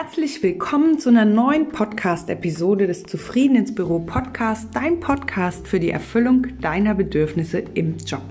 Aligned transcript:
Herzlich 0.00 0.44
willkommen 0.44 1.00
zu 1.00 1.08
einer 1.08 1.24
neuen 1.24 1.70
Podcast-Episode 1.70 2.86
des 2.86 3.02
Zufrieden 3.02 3.56
ins 3.56 3.74
Büro 3.74 3.98
Podcast, 3.98 4.68
dein 4.72 5.00
Podcast 5.00 5.66
für 5.66 5.80
die 5.80 5.90
Erfüllung 5.90 6.46
deiner 6.60 6.94
Bedürfnisse 6.94 7.64
im 7.74 7.96
Job. 8.06 8.22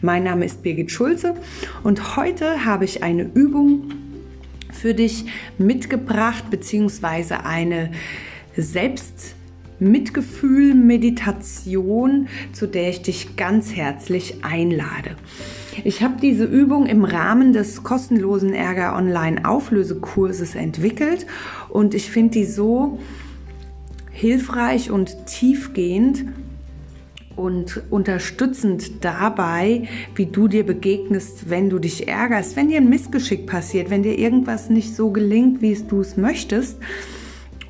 Mein 0.00 0.24
Name 0.24 0.46
ist 0.46 0.62
Birgit 0.62 0.90
Schulze 0.90 1.34
und 1.82 2.16
heute 2.16 2.64
habe 2.64 2.86
ich 2.86 3.02
eine 3.02 3.24
Übung 3.24 3.90
für 4.72 4.94
dich 4.94 5.26
mitgebracht, 5.58 6.44
beziehungsweise 6.50 7.44
eine 7.44 7.90
Selbst- 8.56 9.34
Mitgefühl 9.80 10.74
Meditation, 10.74 12.28
zu 12.54 12.66
der 12.66 12.88
ich 12.88 13.02
dich 13.02 13.36
ganz 13.36 13.74
herzlich 13.74 14.42
einlade. 14.42 15.16
Ich 15.84 16.02
habe 16.02 16.14
diese 16.20 16.44
Übung 16.44 16.86
im 16.86 17.04
Rahmen 17.04 17.52
des 17.52 17.82
kostenlosen 17.82 18.52
Ärger 18.52 18.94
Online 18.94 19.44
Auflösekurses 19.44 20.54
entwickelt 20.54 21.26
und 21.68 21.94
ich 21.94 22.10
finde 22.10 22.32
die 22.32 22.44
so 22.44 22.98
hilfreich 24.10 24.90
und 24.90 25.26
tiefgehend 25.26 26.24
und 27.34 27.82
unterstützend 27.90 29.04
dabei, 29.04 29.88
wie 30.14 30.26
du 30.26 30.48
dir 30.48 30.64
begegnest, 30.64 31.48
wenn 31.48 31.70
du 31.70 31.78
dich 31.78 32.06
ärgerst, 32.06 32.56
wenn 32.56 32.68
dir 32.68 32.76
ein 32.76 32.90
Missgeschick 32.90 33.46
passiert, 33.46 33.88
wenn 33.88 34.02
dir 34.02 34.18
irgendwas 34.18 34.68
nicht 34.68 34.94
so 34.94 35.10
gelingt, 35.10 35.62
wie 35.62 35.72
es 35.72 35.86
du 35.86 36.00
es 36.00 36.16
möchtest 36.18 36.78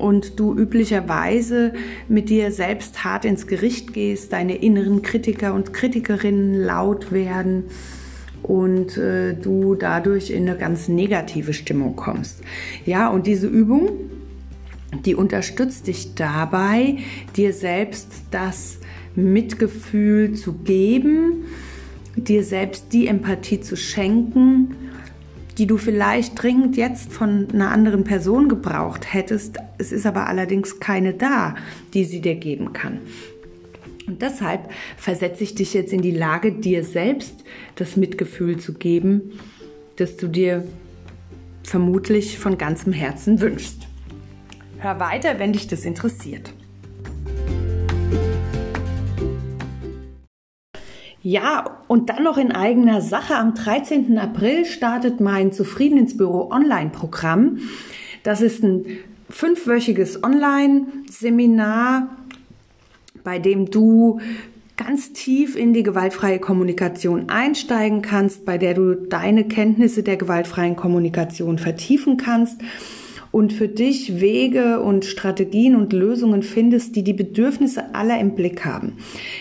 und 0.03 0.37
du 0.37 0.53
üblicherweise 0.53 1.71
mit 2.09 2.29
dir 2.29 2.51
selbst 2.51 3.05
hart 3.05 3.23
ins 3.23 3.47
Gericht 3.47 3.93
gehst, 3.93 4.33
deine 4.33 4.55
inneren 4.55 5.01
Kritiker 5.01 5.53
und 5.53 5.73
Kritikerinnen 5.73 6.55
laut 6.55 7.13
werden 7.13 7.63
und 8.41 8.97
äh, 8.97 9.33
du 9.33 9.75
dadurch 9.75 10.29
in 10.29 10.49
eine 10.49 10.57
ganz 10.57 10.89
negative 10.89 11.53
Stimmung 11.53 11.95
kommst. 11.95 12.41
Ja, 12.85 13.07
und 13.07 13.27
diese 13.27 13.47
Übung, 13.47 13.91
die 15.05 15.15
unterstützt 15.15 15.87
dich 15.87 16.15
dabei, 16.15 16.97
dir 17.37 17.53
selbst 17.53 18.09
das 18.29 18.79
Mitgefühl 19.15 20.33
zu 20.33 20.51
geben, 20.51 21.45
dir 22.17 22.43
selbst 22.43 22.91
die 22.91 23.07
Empathie 23.07 23.61
zu 23.61 23.77
schenken, 23.77 24.75
die 25.57 25.67
du 25.67 25.77
vielleicht 25.77 26.41
dringend 26.41 26.77
jetzt 26.77 27.11
von 27.11 27.47
einer 27.51 27.71
anderen 27.71 28.03
Person 28.03 28.49
gebraucht 28.49 29.13
hättest. 29.13 29.57
Es 29.77 29.91
ist 29.91 30.05
aber 30.05 30.27
allerdings 30.27 30.79
keine 30.79 31.13
da, 31.13 31.55
die 31.93 32.05
sie 32.05 32.21
dir 32.21 32.35
geben 32.35 32.73
kann. 32.73 32.99
Und 34.07 34.21
deshalb 34.21 34.69
versetze 34.97 35.43
ich 35.43 35.55
dich 35.55 35.73
jetzt 35.73 35.93
in 35.93 36.01
die 36.01 36.11
Lage, 36.11 36.51
dir 36.51 36.83
selbst 36.83 37.43
das 37.75 37.95
Mitgefühl 37.95 38.59
zu 38.59 38.73
geben, 38.73 39.39
das 39.95 40.17
du 40.17 40.27
dir 40.27 40.67
vermutlich 41.63 42.37
von 42.37 42.57
ganzem 42.57 42.91
Herzen 42.91 43.39
wünschst. 43.39 43.87
Hör 44.79 44.99
weiter, 44.99 45.39
wenn 45.39 45.53
dich 45.53 45.67
das 45.67 45.85
interessiert. 45.85 46.53
Ja, 51.25 51.79
und 51.87 52.09
dann 52.09 52.23
noch 52.23 52.37
in 52.37 52.51
eigener 52.51 52.99
Sache. 52.99 53.35
Am 53.37 53.53
13. 53.53 54.17
April 54.17 54.65
startet 54.65 55.21
mein 55.21 55.53
Zufrieden 55.53 55.97
ins 55.97 56.17
Büro 56.17 56.51
Online-Programm. 56.51 57.59
Das 58.23 58.41
ist 58.41 58.61
ein 58.61 58.85
fünfwöchiges 59.29 60.21
Online-Seminar, 60.21 62.09
bei 63.23 63.39
dem 63.39 63.71
du 63.71 64.19
ganz 64.75 65.13
tief 65.13 65.55
in 65.55 65.73
die 65.73 65.83
gewaltfreie 65.83 66.39
Kommunikation 66.39 67.29
einsteigen 67.29 68.01
kannst, 68.01 68.43
bei 68.43 68.57
der 68.57 68.73
du 68.73 68.95
deine 68.95 69.45
Kenntnisse 69.45 70.03
der 70.03 70.17
gewaltfreien 70.17 70.75
Kommunikation 70.75 71.57
vertiefen 71.57 72.17
kannst 72.17 72.59
und 73.33 73.51
für 73.51 73.67
dich 73.67 74.21
Wege 74.21 74.79
und 74.79 75.05
Strategien 75.05 75.75
und 75.75 75.91
Lösungen 75.91 76.43
findest, 76.43 76.95
die 76.95 77.03
die 77.03 77.13
Bedürfnisse 77.13 77.95
aller 77.95 78.19
im 78.19 78.35
Blick 78.35 78.63
haben. 78.63 78.93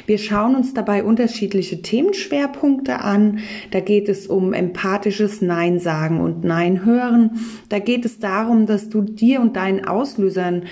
Wir 0.07 0.17
schauen 0.17 0.57
uns 0.57 0.73
dabei 0.73 1.05
unterschiedliche 1.05 1.83
Themenschwerpunkte 1.83 3.01
an. 3.01 3.41
Da 3.71 3.81
geht 3.81 4.09
es 4.09 4.27
um 4.27 4.55
empathisches 4.55 5.43
Nein 5.43 5.79
sagen 5.79 6.23
und 6.23 6.43
Nein 6.43 6.87
hören. 6.87 7.33
Da 7.69 7.81
geht 7.81 8.07
es 8.07 8.19
darum, 8.19 8.65
dass 8.65 8.89
du 8.89 9.03
dir 9.03 9.43
und 9.43 9.57
deinen 9.57 9.85
Auslösern 9.85 10.63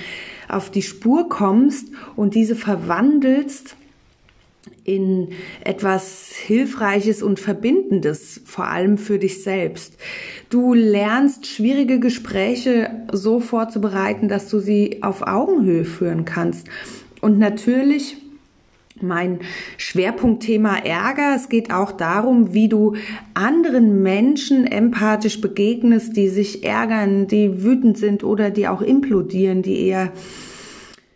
auf 0.48 0.70
die 0.70 0.82
Spur 0.82 1.28
kommst 1.28 1.88
und 2.16 2.34
diese 2.34 2.56
verwandelst 2.56 3.76
in 4.84 5.28
etwas 5.64 6.32
Hilfreiches 6.34 7.22
und 7.22 7.40
Verbindendes, 7.40 8.40
vor 8.44 8.66
allem 8.66 8.98
für 8.98 9.18
dich 9.18 9.42
selbst. 9.42 9.96
Du 10.48 10.74
lernst 10.74 11.46
schwierige 11.46 12.00
Gespräche 12.00 12.90
so 13.12 13.40
vorzubereiten, 13.40 14.28
dass 14.28 14.48
du 14.48 14.58
sie 14.58 15.02
auf 15.02 15.22
Augenhöhe 15.22 15.84
führen 15.84 16.24
kannst. 16.24 16.68
Und 17.20 17.38
natürlich 17.38 18.16
mein 19.02 19.40
Schwerpunktthema 19.76 20.76
Ärger. 20.76 21.34
Es 21.34 21.48
geht 21.48 21.72
auch 21.72 21.92
darum, 21.92 22.52
wie 22.52 22.68
du 22.68 22.96
anderen 23.34 24.02
Menschen 24.02 24.66
empathisch 24.66 25.40
begegnest, 25.40 26.16
die 26.16 26.28
sich 26.28 26.64
ärgern, 26.64 27.26
die 27.26 27.62
wütend 27.62 27.98
sind 27.98 28.24
oder 28.24 28.50
die 28.50 28.68
auch 28.68 28.82
implodieren, 28.82 29.62
die 29.62 29.86
eher 29.86 30.12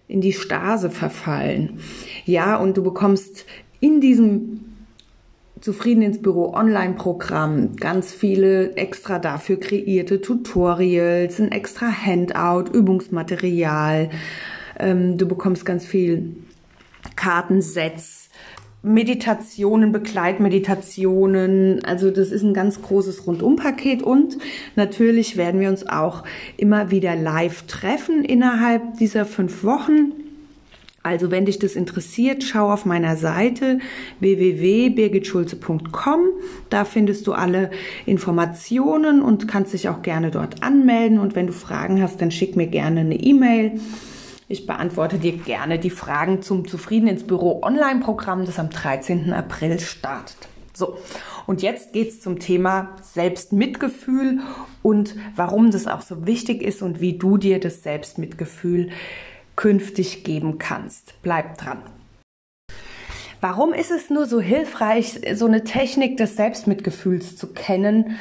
in 0.08 0.20
die 0.20 0.32
Stase 0.32 0.90
verfallen. 0.90 1.80
Ja, 2.24 2.56
und 2.56 2.76
du 2.76 2.82
bekommst 2.82 3.46
in 3.80 4.00
diesem 4.00 4.60
Zufrieden 5.60 6.02
ins 6.02 6.20
Büro 6.20 6.52
Online-Programm, 6.52 7.76
ganz 7.76 8.12
viele 8.12 8.76
extra 8.76 9.18
dafür 9.18 9.58
kreierte 9.58 10.20
Tutorials, 10.20 11.40
ein 11.40 11.52
extra 11.52 11.90
Handout, 11.90 12.70
Übungsmaterial. 12.70 14.10
Ähm, 14.78 15.16
du 15.16 15.26
bekommst 15.26 15.64
ganz 15.64 15.86
viel 15.86 16.36
Kartensets, 17.16 18.23
Meditationen, 18.84 19.92
Begleitmeditationen. 19.92 21.84
Also 21.84 22.10
das 22.10 22.30
ist 22.30 22.42
ein 22.42 22.54
ganz 22.54 22.82
großes 22.82 23.26
Rundumpaket 23.26 24.02
und 24.02 24.36
natürlich 24.76 25.36
werden 25.36 25.60
wir 25.60 25.68
uns 25.70 25.88
auch 25.88 26.24
immer 26.58 26.90
wieder 26.90 27.16
live 27.16 27.62
treffen 27.66 28.24
innerhalb 28.24 28.98
dieser 28.98 29.24
fünf 29.24 29.64
Wochen. 29.64 30.12
Also 31.02 31.30
wenn 31.30 31.46
dich 31.46 31.58
das 31.58 31.76
interessiert, 31.76 32.44
schau 32.44 32.72
auf 32.72 32.86
meiner 32.86 33.16
Seite 33.16 33.78
www.birgitschulze.com. 34.20 36.20
Da 36.70 36.86
findest 36.86 37.26
du 37.26 37.32
alle 37.32 37.70
Informationen 38.06 39.20
und 39.20 39.46
kannst 39.46 39.74
dich 39.74 39.90
auch 39.90 40.00
gerne 40.00 40.30
dort 40.30 40.62
anmelden. 40.62 41.18
Und 41.18 41.34
wenn 41.34 41.46
du 41.46 41.52
Fragen 41.52 42.02
hast, 42.02 42.22
dann 42.22 42.30
schick 42.30 42.56
mir 42.56 42.68
gerne 42.68 43.00
eine 43.00 43.16
E-Mail. 43.16 43.72
Ich 44.54 44.68
beantworte 44.68 45.18
dir 45.18 45.36
gerne 45.36 45.80
die 45.80 45.90
Fragen 45.90 46.40
zum 46.40 46.68
Zufrieden 46.68 47.08
ins 47.08 47.24
Büro 47.24 47.60
Online-Programm, 47.64 48.46
das 48.46 48.60
am 48.60 48.70
13. 48.70 49.32
April 49.32 49.80
startet. 49.80 50.36
So, 50.72 50.96
und 51.48 51.60
jetzt 51.60 51.92
geht's 51.92 52.20
zum 52.20 52.38
Thema 52.38 52.94
Selbstmitgefühl 53.02 54.42
und 54.80 55.16
warum 55.34 55.72
das 55.72 55.88
auch 55.88 56.02
so 56.02 56.24
wichtig 56.24 56.62
ist 56.62 56.82
und 56.82 57.00
wie 57.00 57.18
du 57.18 57.36
dir 57.36 57.58
das 57.58 57.82
Selbstmitgefühl 57.82 58.90
künftig 59.56 60.22
geben 60.22 60.58
kannst. 60.58 61.14
Bleib 61.22 61.58
dran. 61.58 61.82
Warum 63.40 63.72
ist 63.72 63.90
es 63.90 64.08
nur 64.08 64.26
so 64.26 64.40
hilfreich, 64.40 65.20
so 65.34 65.46
eine 65.46 65.64
Technik 65.64 66.16
des 66.16 66.36
Selbstmitgefühls 66.36 67.36
zu 67.36 67.48
kennen? 67.48 68.16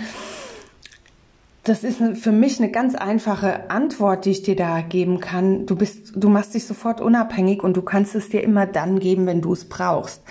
Das 1.64 1.86
ist 1.86 2.02
für 2.16 2.34
mich 2.34 2.60
eine 2.60 2.72
ganz 2.72 2.94
einfache 2.94 3.70
Antwort, 3.70 4.26
die 4.26 4.32
ich 4.32 4.44
dir 4.44 4.58
da 4.58 4.82
geben 4.82 5.22
kann. 5.22 5.66
Du 5.66 5.78
bist, 5.78 6.12
du 6.16 6.28
machst 6.28 6.54
dich 6.54 6.66
sofort 6.66 7.00
unabhängig 7.00 7.64
und 7.64 7.78
du 7.78 7.82
kannst 7.82 8.16
es 8.16 8.30
dir 8.30 8.44
immer 8.44 8.66
dann 8.66 9.00
geben, 9.00 9.26
wenn 9.26 9.42
du 9.42 9.54
es 9.54 9.66
brauchst. 9.66 10.22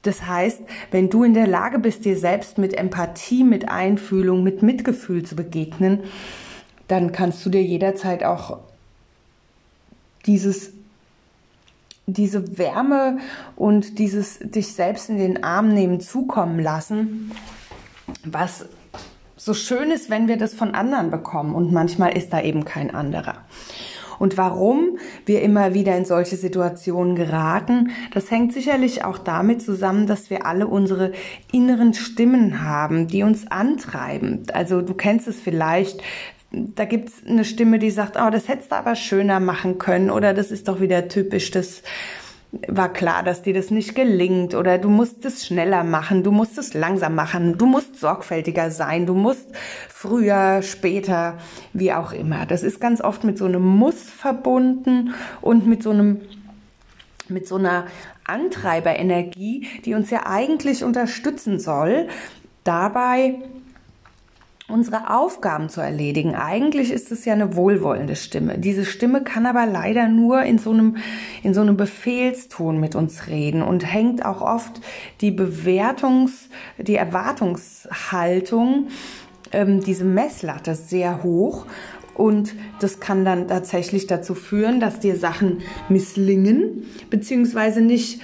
Das 0.00 0.26
heißt, 0.26 0.62
wenn 0.90 1.10
du 1.10 1.24
in 1.24 1.34
der 1.34 1.46
Lage 1.46 1.78
bist, 1.78 2.06
dir 2.06 2.18
selbst 2.18 2.56
mit 2.56 2.74
Empathie, 2.74 3.44
mit 3.44 3.68
Einfühlung, 3.68 4.42
mit 4.42 4.62
Mitgefühl 4.62 5.24
zu 5.24 5.36
begegnen, 5.36 6.00
dann 6.88 7.12
kannst 7.12 7.44
du 7.44 7.50
dir 7.50 7.62
jederzeit 7.62 8.24
auch 8.24 8.58
dieses 10.26 10.72
diese 12.06 12.58
Wärme 12.58 13.18
und 13.54 13.98
dieses 13.98 14.40
dich 14.40 14.74
selbst 14.74 15.08
in 15.08 15.18
den 15.18 15.44
Arm 15.44 15.72
nehmen 15.72 16.00
zukommen 16.00 16.58
lassen, 16.58 17.30
was 18.24 18.66
so 19.44 19.54
schön 19.54 19.90
ist, 19.90 20.08
wenn 20.08 20.28
wir 20.28 20.36
das 20.36 20.54
von 20.54 20.72
anderen 20.72 21.10
bekommen 21.10 21.56
und 21.56 21.72
manchmal 21.72 22.16
ist 22.16 22.32
da 22.32 22.40
eben 22.40 22.64
kein 22.64 22.94
anderer. 22.94 23.38
Und 24.20 24.38
warum 24.38 24.98
wir 25.26 25.42
immer 25.42 25.74
wieder 25.74 25.96
in 25.96 26.04
solche 26.04 26.36
Situationen 26.36 27.16
geraten, 27.16 27.90
das 28.14 28.30
hängt 28.30 28.52
sicherlich 28.52 29.04
auch 29.04 29.18
damit 29.18 29.60
zusammen, 29.60 30.06
dass 30.06 30.30
wir 30.30 30.46
alle 30.46 30.68
unsere 30.68 31.10
inneren 31.50 31.92
Stimmen 31.92 32.62
haben, 32.62 33.08
die 33.08 33.24
uns 33.24 33.50
antreiben. 33.50 34.44
Also 34.52 34.80
du 34.80 34.94
kennst 34.94 35.26
es 35.26 35.40
vielleicht, 35.40 36.04
da 36.52 36.84
gibt's 36.84 37.22
eine 37.26 37.44
Stimme, 37.44 37.80
die 37.80 37.90
sagt, 37.90 38.16
oh, 38.16 38.30
das 38.30 38.46
hättest 38.46 38.70
du 38.70 38.76
aber 38.76 38.94
schöner 38.94 39.40
machen 39.40 39.78
können 39.78 40.10
oder 40.12 40.34
das 40.34 40.52
ist 40.52 40.68
doch 40.68 40.80
wieder 40.80 41.08
typisch, 41.08 41.50
das 41.50 41.82
war 42.68 42.92
klar, 42.92 43.22
dass 43.22 43.42
dir 43.42 43.54
das 43.54 43.70
nicht 43.70 43.94
gelingt 43.94 44.54
oder 44.54 44.76
du 44.76 44.90
musst 44.90 45.24
es 45.24 45.46
schneller 45.46 45.84
machen, 45.84 46.22
du 46.22 46.30
musst 46.30 46.58
es 46.58 46.74
langsam 46.74 47.14
machen, 47.14 47.56
du 47.56 47.64
musst 47.64 47.98
sorgfältiger 47.98 48.70
sein, 48.70 49.06
du 49.06 49.14
musst 49.14 49.48
früher, 49.88 50.60
später, 50.62 51.38
wie 51.72 51.92
auch 51.94 52.12
immer. 52.12 52.44
Das 52.44 52.62
ist 52.62 52.78
ganz 52.78 53.00
oft 53.00 53.24
mit 53.24 53.38
so 53.38 53.46
einem 53.46 53.62
Muss 53.62 54.02
verbunden 54.02 55.14
und 55.40 55.66
mit 55.66 55.82
so 55.82 55.90
einem 55.90 56.20
mit 57.28 57.48
so 57.48 57.56
einer 57.56 57.86
Antreiberenergie, 58.24 59.66
die 59.84 59.94
uns 59.94 60.10
ja 60.10 60.26
eigentlich 60.26 60.84
unterstützen 60.84 61.58
soll, 61.58 62.08
dabei 62.64 63.36
unsere 64.72 65.14
Aufgaben 65.14 65.68
zu 65.68 65.80
erledigen. 65.80 66.34
Eigentlich 66.34 66.90
ist 66.90 67.12
es 67.12 67.24
ja 67.24 67.34
eine 67.34 67.54
wohlwollende 67.54 68.16
Stimme. 68.16 68.58
Diese 68.58 68.84
Stimme 68.84 69.22
kann 69.22 69.46
aber 69.46 69.66
leider 69.66 70.08
nur 70.08 70.42
in 70.42 70.58
so 70.58 70.70
einem, 70.70 70.96
in 71.42 71.54
so 71.54 71.60
einem 71.60 71.76
Befehlston 71.76 72.80
mit 72.80 72.94
uns 72.94 73.28
reden 73.28 73.62
und 73.62 73.84
hängt 73.84 74.24
auch 74.24 74.40
oft 74.40 74.80
die 75.20 75.30
Bewertungs-, 75.30 76.48
die 76.78 76.96
Erwartungshaltung, 76.96 78.88
ähm, 79.52 79.80
diese 79.80 80.04
Messlatte 80.04 80.74
sehr 80.74 81.22
hoch. 81.22 81.66
Und 82.14 82.54
das 82.80 83.00
kann 83.00 83.24
dann 83.24 83.48
tatsächlich 83.48 84.06
dazu 84.06 84.34
führen, 84.34 84.80
dass 84.80 85.00
dir 85.00 85.16
Sachen 85.16 85.62
misslingen, 85.88 86.84
beziehungsweise 87.08 87.80
nicht 87.80 88.20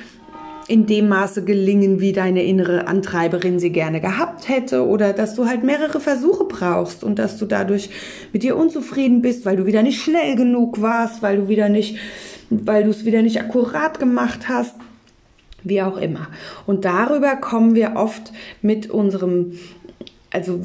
in 0.69 0.85
dem 0.85 1.09
Maße 1.09 1.44
gelingen, 1.44 1.99
wie 1.99 2.12
deine 2.12 2.44
innere 2.44 2.87
Antreiberin 2.87 3.59
sie 3.59 3.70
gerne 3.70 4.00
gehabt 4.03 4.49
hätte 4.49 4.87
oder 4.87 5.15
dass 5.15 5.35
du 5.35 5.47
halt 5.47 5.65
mehrere 5.65 5.99
Versuche 5.99 6.44
brauchst 6.44 7.03
und 7.03 7.19
dass 7.19 7.38
du 7.38 7.47
dadurch 7.47 7.88
mit 8.35 8.43
dir 8.43 8.55
unzufrieden 8.55 9.23
bist, 9.23 9.47
weil 9.47 9.56
du 9.56 9.65
wieder 9.65 9.82
nicht 9.82 10.03
schnell 10.03 10.37
genug 10.37 10.82
warst, 10.82 11.23
weil 11.23 11.38
du 11.38 11.49
wieder 11.49 11.70
nicht, 11.70 11.97
weil 12.50 12.85
du 12.85 12.91
es 12.91 13.06
wieder 13.06 13.23
nicht 13.23 13.41
akkurat 13.41 13.99
gemacht 13.99 14.49
hast, 14.49 14.75
wie 15.65 15.81
auch 15.81 15.97
immer. 15.97 16.29
Und 16.67 16.85
darüber 16.85 17.37
kommen 17.37 17.75
wir 17.75 17.97
oft 17.97 18.32
mit 18.61 18.91
unserem 18.91 19.53
also 20.31 20.61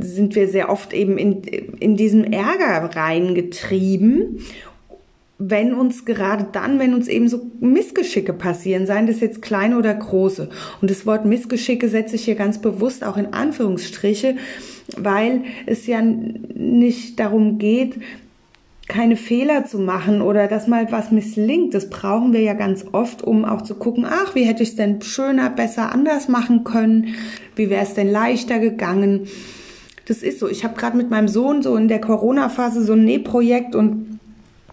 sind 0.00 0.36
wir 0.36 0.46
sehr 0.46 0.70
oft 0.70 0.92
eben 0.92 1.18
in, 1.18 1.42
in 1.42 1.96
diesem 1.96 2.22
Ärger 2.22 2.94
reingetrieben 2.94 4.38
wenn 5.38 5.74
uns 5.74 6.04
gerade 6.06 6.46
dann, 6.50 6.78
wenn 6.78 6.94
uns 6.94 7.08
eben 7.08 7.28
so 7.28 7.50
Missgeschicke 7.60 8.32
passieren, 8.32 8.86
seien 8.86 9.06
das 9.06 9.20
jetzt 9.20 9.42
kleine 9.42 9.76
oder 9.76 9.92
große. 9.92 10.48
Und 10.80 10.90
das 10.90 11.04
Wort 11.04 11.26
Missgeschicke 11.26 11.88
setze 11.88 12.16
ich 12.16 12.24
hier 12.24 12.36
ganz 12.36 12.58
bewusst 12.58 13.04
auch 13.04 13.18
in 13.18 13.34
Anführungsstriche, 13.34 14.36
weil 14.96 15.44
es 15.66 15.86
ja 15.86 16.00
nicht 16.00 17.20
darum 17.20 17.58
geht, 17.58 17.96
keine 18.88 19.16
Fehler 19.16 19.64
zu 19.64 19.78
machen 19.78 20.22
oder 20.22 20.46
dass 20.46 20.68
mal 20.68 20.90
was 20.92 21.10
misslingt. 21.10 21.74
Das 21.74 21.90
brauchen 21.90 22.32
wir 22.32 22.40
ja 22.40 22.54
ganz 22.54 22.84
oft, 22.92 23.22
um 23.22 23.44
auch 23.44 23.62
zu 23.62 23.74
gucken, 23.74 24.06
ach, 24.08 24.34
wie 24.34 24.44
hätte 24.44 24.62
ich 24.62 24.70
es 24.70 24.76
denn 24.76 25.02
schöner, 25.02 25.50
besser, 25.50 25.92
anders 25.92 26.28
machen 26.28 26.64
können? 26.64 27.16
Wie 27.56 27.68
wäre 27.68 27.82
es 27.82 27.94
denn 27.94 28.10
leichter 28.10 28.58
gegangen? 28.60 29.26
Das 30.06 30.22
ist 30.22 30.38
so. 30.38 30.48
Ich 30.48 30.62
habe 30.62 30.78
gerade 30.78 30.96
mit 30.96 31.10
meinem 31.10 31.26
Sohn 31.26 31.62
so 31.62 31.74
in 31.74 31.88
der 31.88 32.00
Corona-Phase 32.00 32.84
so 32.84 32.92
ein 32.92 33.04
Nähprojekt 33.04 33.74
und 33.74 34.05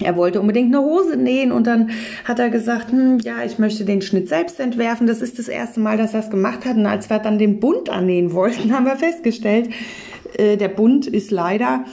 er 0.03 0.15
wollte 0.15 0.39
unbedingt 0.39 0.73
eine 0.73 0.83
Hose 0.83 1.17
nähen 1.17 1.51
und 1.51 1.67
dann 1.67 1.91
hat 2.25 2.39
er 2.39 2.49
gesagt, 2.49 2.91
hm, 2.91 3.19
ja, 3.19 3.43
ich 3.45 3.59
möchte 3.59 3.85
den 3.85 4.01
Schnitt 4.01 4.29
selbst 4.29 4.59
entwerfen. 4.59 5.07
Das 5.07 5.21
ist 5.21 5.39
das 5.39 5.47
erste 5.47 5.79
Mal, 5.79 5.97
dass 5.97 6.13
er 6.13 6.21
es 6.21 6.29
gemacht 6.29 6.65
hat. 6.65 6.77
Und 6.77 6.85
als 6.85 7.09
wir 7.09 7.19
dann 7.19 7.39
den 7.39 7.59
Bund 7.59 7.89
annähen 7.89 8.33
wollten, 8.33 8.73
haben 8.73 8.85
wir 8.85 8.95
festgestellt, 8.95 9.69
äh, 10.37 10.57
der 10.57 10.69
Bund 10.69 11.07
ist 11.07 11.31
leider 11.31 11.85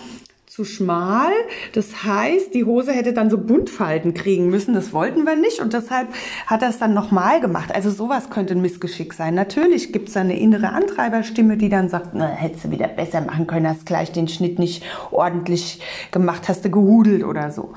zu 0.50 0.64
schmal. 0.64 1.30
Das 1.74 2.02
heißt, 2.02 2.52
die 2.54 2.64
Hose 2.64 2.90
hätte 2.90 3.12
dann 3.12 3.30
so 3.30 3.38
Buntfalten 3.38 4.14
kriegen 4.14 4.50
müssen. 4.50 4.74
Das 4.74 4.92
wollten 4.92 5.24
wir 5.24 5.36
nicht 5.36 5.60
und 5.60 5.72
deshalb 5.74 6.08
hat 6.48 6.62
er 6.62 6.70
es 6.70 6.80
dann 6.80 6.92
nochmal 6.92 7.40
gemacht. 7.40 7.72
Also 7.72 7.88
sowas 7.88 8.30
könnte 8.30 8.54
ein 8.54 8.60
Missgeschick 8.60 9.14
sein. 9.14 9.36
Natürlich 9.36 9.92
gibt 9.92 10.08
es 10.08 10.16
eine 10.16 10.36
innere 10.36 10.70
Antreiberstimme, 10.70 11.56
die 11.56 11.68
dann 11.68 11.88
sagt, 11.88 12.14
na, 12.14 12.26
hättest 12.26 12.64
du 12.64 12.72
wieder 12.72 12.88
besser 12.88 13.20
machen 13.20 13.46
können, 13.46 13.68
hast 13.68 13.86
gleich 13.86 14.10
den 14.10 14.26
Schnitt 14.26 14.58
nicht 14.58 14.82
ordentlich 15.12 15.80
gemacht, 16.10 16.48
hast 16.48 16.64
du 16.64 16.70
gehudelt 16.70 17.22
oder 17.22 17.52
so. 17.52 17.74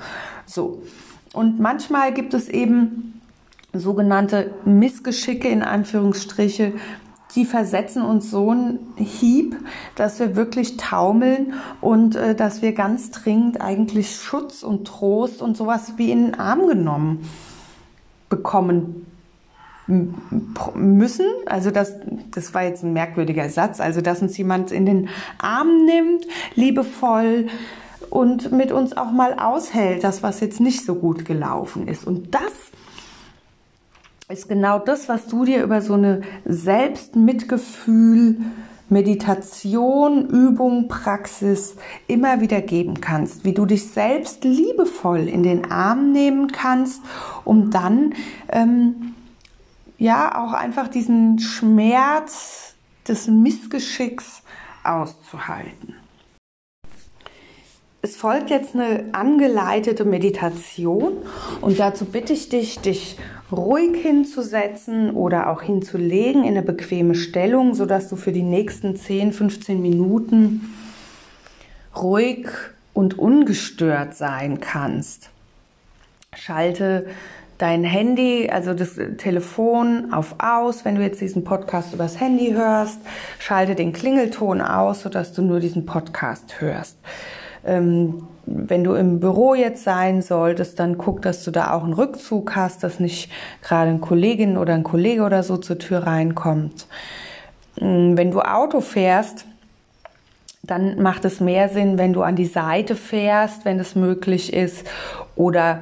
So. 0.47 0.81
Und 1.31 1.59
manchmal 1.59 2.11
gibt 2.11 2.33
es 2.33 2.49
eben 2.49 3.21
sogenannte 3.71 4.51
Missgeschicke 4.65 5.47
in 5.47 5.61
Anführungsstriche, 5.61 6.73
die 7.35 7.45
versetzen 7.45 8.03
uns 8.03 8.29
so 8.29 8.51
einen 8.51 8.93
Hieb, 8.95 9.55
dass 9.95 10.19
wir 10.19 10.35
wirklich 10.35 10.77
taumeln 10.77 11.53
und 11.81 12.15
äh, 12.15 12.35
dass 12.35 12.61
wir 12.61 12.73
ganz 12.73 13.11
dringend 13.11 13.61
eigentlich 13.61 14.15
Schutz 14.15 14.63
und 14.63 14.85
Trost 14.85 15.41
und 15.41 15.57
sowas 15.57 15.93
wie 15.97 16.11
in 16.11 16.25
den 16.25 16.39
Arm 16.39 16.67
genommen 16.67 17.27
bekommen 18.29 19.05
müssen. 20.75 21.25
Also 21.45 21.69
das, 21.69 21.93
das 22.31 22.53
war 22.53 22.63
jetzt 22.63 22.83
ein 22.83 22.93
merkwürdiger 22.93 23.49
Satz. 23.49 23.79
Also 23.79 24.01
dass 24.01 24.21
uns 24.21 24.37
jemand 24.37 24.71
in 24.71 24.85
den 24.85 25.09
Arm 25.39 25.85
nimmt, 25.85 26.25
liebevoll 26.55 27.47
und 28.09 28.51
mit 28.51 28.71
uns 28.71 28.95
auch 28.95 29.11
mal 29.11 29.33
aushält, 29.33 30.03
das 30.03 30.23
was 30.23 30.39
jetzt 30.39 30.59
nicht 30.59 30.85
so 30.85 30.95
gut 30.95 31.25
gelaufen 31.25 31.87
ist. 31.87 32.05
Und 32.07 32.33
das 32.33 32.53
ist 34.33 34.49
genau 34.49 34.79
das, 34.79 35.07
was 35.07 35.27
du 35.27 35.45
dir 35.45 35.63
über 35.63 35.81
so 35.81 35.93
eine 35.93 36.21
Selbstmitgefühl, 36.43 38.37
Meditation, 38.89 40.27
Übung, 40.27 40.87
Praxis 40.87 41.75
immer 42.07 42.41
wieder 42.41 42.61
geben 42.61 42.99
kannst, 42.99 43.45
wie 43.45 43.53
du 43.53 43.65
dich 43.65 43.87
selbst 43.89 44.43
liebevoll 44.43 45.27
in 45.27 45.43
den 45.43 45.71
Arm 45.71 46.11
nehmen 46.11 46.51
kannst, 46.51 47.01
um 47.45 47.69
dann 47.69 48.13
ähm, 48.51 49.13
ja 49.97 50.43
auch 50.43 50.53
einfach 50.53 50.87
diesen 50.87 51.39
Schmerz 51.39 52.73
des 53.07 53.27
Missgeschicks 53.27 54.41
auszuhalten. 54.83 55.95
Es 58.01 58.17
folgt 58.17 58.49
jetzt 58.49 58.75
eine 58.75 59.05
angeleitete 59.13 60.03
Meditation 60.03 61.13
und 61.61 61.79
dazu 61.79 62.03
bitte 62.03 62.33
ich 62.33 62.49
dich, 62.49 62.79
dich 62.79 63.15
ruhig 63.51 64.01
hinzusetzen 64.01 65.11
oder 65.11 65.49
auch 65.49 65.61
hinzulegen 65.61 66.43
in 66.43 66.51
eine 66.51 66.63
bequeme 66.63 67.15
Stellung, 67.15 67.75
sodass 67.75 68.09
du 68.09 68.15
für 68.15 68.31
die 68.31 68.43
nächsten 68.43 68.95
10, 68.95 69.33
15 69.33 69.81
Minuten 69.81 70.73
ruhig 71.95 72.47
und 72.93 73.19
ungestört 73.19 74.15
sein 74.15 74.59
kannst. 74.59 75.29
Schalte 76.35 77.07
dein 77.57 77.83
Handy, 77.83 78.49
also 78.51 78.73
das 78.73 78.99
Telefon 79.17 80.11
auf 80.11 80.35
aus, 80.39 80.85
wenn 80.85 80.95
du 80.95 81.01
jetzt 81.01 81.21
diesen 81.21 81.43
Podcast 81.43 81.93
übers 81.93 82.19
Handy 82.19 82.53
hörst. 82.53 82.99
Schalte 83.39 83.75
den 83.75 83.93
Klingelton 83.93 84.61
aus, 84.61 85.01
sodass 85.01 85.33
du 85.33 85.41
nur 85.41 85.59
diesen 85.59 85.85
Podcast 85.85 86.59
hörst. 86.59 86.97
Ähm, 87.65 88.27
wenn 88.45 88.83
du 88.83 88.93
im 88.93 89.19
Büro 89.19 89.55
jetzt 89.55 89.83
sein 89.83 90.21
solltest, 90.21 90.79
dann 90.79 90.97
guck, 90.97 91.21
dass 91.21 91.43
du 91.43 91.51
da 91.51 91.71
auch 91.73 91.83
einen 91.83 91.93
Rückzug 91.93 92.55
hast, 92.55 92.83
dass 92.83 92.99
nicht 92.99 93.31
gerade 93.61 93.89
eine 93.89 93.99
Kollegin 93.99 94.57
oder 94.57 94.73
ein 94.73 94.83
Kollege 94.83 95.23
oder 95.23 95.43
so 95.43 95.57
zur 95.57 95.79
Tür 95.79 95.99
reinkommt. 95.99 96.87
Ähm, 97.79 98.17
wenn 98.17 98.31
du 98.31 98.41
Auto 98.41 98.81
fährst, 98.81 99.45
dann 100.61 101.01
macht 101.01 101.25
es 101.25 101.39
mehr 101.39 101.69
Sinn, 101.69 101.97
wenn 101.97 102.13
du 102.13 102.21
an 102.21 102.35
die 102.35 102.45
Seite 102.45 102.95
fährst, 102.95 103.65
wenn 103.65 103.79
es 103.79 103.95
möglich 103.95 104.53
ist, 104.53 104.85
oder 105.35 105.81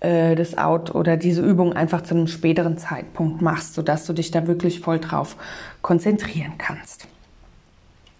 äh, 0.00 0.34
das 0.34 0.58
Auto 0.58 0.98
oder 0.98 1.16
diese 1.16 1.42
Übung 1.42 1.72
einfach 1.74 2.02
zu 2.02 2.14
einem 2.14 2.26
späteren 2.26 2.76
Zeitpunkt 2.78 3.40
machst, 3.40 3.74
sodass 3.74 4.06
du 4.06 4.12
dich 4.12 4.30
da 4.30 4.46
wirklich 4.46 4.80
voll 4.80 4.98
drauf 4.98 5.36
konzentrieren 5.82 6.54
kannst. 6.58 7.06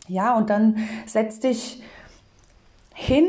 Ja, 0.09 0.37
und 0.37 0.51
dann 0.51 0.77
setz 1.07 1.41
dich 1.41 1.83
hin. 3.01 3.25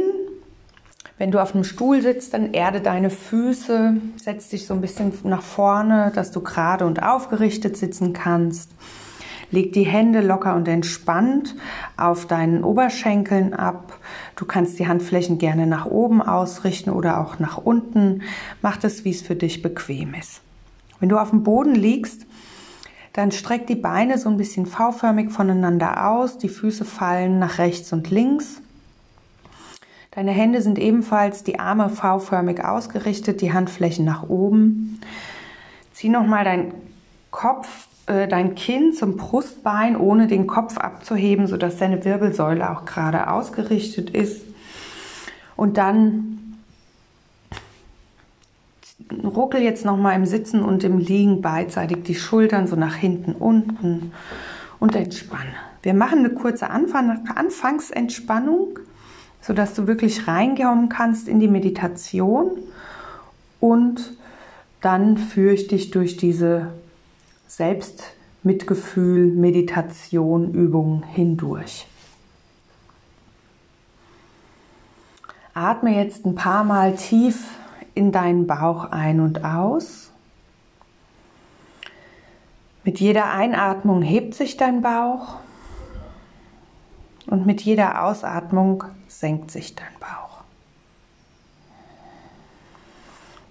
Wenn 1.17 1.31
du 1.31 1.41
auf 1.41 1.53
einem 1.55 1.63
Stuhl 1.63 2.01
sitzt, 2.01 2.33
dann 2.33 2.53
erde 2.53 2.81
deine 2.81 3.09
Füße, 3.09 3.95
setz 4.17 4.49
dich 4.49 4.67
so 4.67 4.73
ein 4.73 4.81
bisschen 4.81 5.13
nach 5.23 5.41
vorne, 5.41 6.11
dass 6.13 6.31
du 6.31 6.41
gerade 6.41 6.85
und 6.85 7.01
aufgerichtet 7.01 7.77
sitzen 7.77 8.11
kannst. 8.11 8.71
Leg 9.49 9.71
die 9.73 9.85
Hände 9.85 10.21
locker 10.21 10.55
und 10.55 10.67
entspannt 10.67 11.55
auf 11.95 12.25
deinen 12.25 12.63
Oberschenkeln 12.63 13.53
ab. 13.53 13.97
Du 14.35 14.45
kannst 14.45 14.77
die 14.79 14.87
Handflächen 14.87 15.37
gerne 15.37 15.67
nach 15.67 15.85
oben 15.85 16.21
ausrichten 16.21 16.89
oder 16.89 17.19
auch 17.19 17.39
nach 17.39 17.57
unten. 17.57 18.23
Mach 18.61 18.77
das, 18.77 19.05
wie 19.05 19.11
es 19.11 19.21
für 19.21 19.35
dich 19.35 19.61
bequem 19.61 20.13
ist. 20.13 20.41
Wenn 20.99 21.09
du 21.09 21.17
auf 21.17 21.29
dem 21.29 21.43
Boden 21.43 21.75
liegst, 21.75 22.25
dann 23.13 23.31
streck 23.31 23.67
die 23.67 23.75
Beine 23.75 24.17
so 24.17 24.29
ein 24.29 24.37
bisschen 24.37 24.65
V-förmig 24.65 25.31
voneinander 25.31 26.09
aus. 26.09 26.37
Die 26.37 26.49
Füße 26.49 26.85
fallen 26.85 27.39
nach 27.39 27.57
rechts 27.57 27.91
und 27.93 28.09
links. 28.09 28.60
Deine 30.13 30.31
Hände 30.31 30.61
sind 30.61 30.77
ebenfalls 30.77 31.43
die 31.43 31.57
Arme 31.57 31.87
V-förmig 31.87 32.65
ausgerichtet, 32.65 33.39
die 33.39 33.53
Handflächen 33.53 34.03
nach 34.03 34.27
oben. 34.27 34.99
Zieh 35.93 36.09
nochmal 36.09 36.43
dein 36.43 36.73
Kopf, 37.31 37.87
äh, 38.07 38.27
dein 38.27 38.55
Kinn 38.55 38.91
zum 38.91 39.15
Brustbein, 39.15 39.95
ohne 39.95 40.27
den 40.27 40.47
Kopf 40.47 40.77
abzuheben, 40.77 41.47
sodass 41.47 41.77
deine 41.77 42.03
Wirbelsäule 42.03 42.69
auch 42.69 42.83
gerade 42.83 43.29
ausgerichtet 43.29 44.09
ist. 44.09 44.41
Und 45.55 45.77
dann 45.77 46.57
ruckel 49.23 49.61
jetzt 49.61 49.85
nochmal 49.85 50.17
im 50.17 50.25
Sitzen 50.25 50.61
und 50.61 50.83
im 50.83 50.97
Liegen 50.97 51.41
beidseitig 51.41 52.03
die 52.03 52.15
Schultern 52.15 52.67
so 52.67 52.75
nach 52.75 52.95
hinten 52.95 53.31
unten 53.31 54.11
und 54.77 54.93
entspanne. 54.93 55.53
Wir 55.83 55.93
machen 55.93 56.19
eine 56.19 56.31
kurze 56.31 56.69
Anfang 56.69 57.29
Anfangsentspannung, 57.33 58.79
sodass 59.41 59.73
du 59.73 59.87
wirklich 59.87 60.27
reinkommen 60.27 60.89
kannst 60.89 61.27
in 61.27 61.39
die 61.39 61.47
Meditation 61.47 62.51
und 63.59 64.13
dann 64.81 65.17
führe 65.17 65.53
ich 65.53 65.67
dich 65.67 65.91
durch 65.91 66.17
diese 66.17 66.73
Selbstmitgefühl, 67.47 69.27
Meditation, 69.27 70.53
Übung 70.53 71.03
hindurch. 71.03 71.87
Atme 75.53 75.95
jetzt 75.95 76.25
ein 76.25 76.35
paar 76.35 76.63
Mal 76.63 76.95
tief 76.95 77.45
in 77.93 78.11
deinen 78.11 78.47
Bauch 78.47 78.85
ein 78.85 79.19
und 79.19 79.43
aus. 79.43 80.11
Mit 82.83 82.99
jeder 82.99 83.31
Einatmung 83.31 84.01
hebt 84.01 84.33
sich 84.33 84.57
dein 84.57 84.81
Bauch 84.81 85.35
und 87.27 87.45
mit 87.45 87.61
jeder 87.61 88.03
Ausatmung 88.05 88.85
senkt 89.19 89.51
sich 89.51 89.75
dein 89.75 89.93
Bauch. 89.99 90.43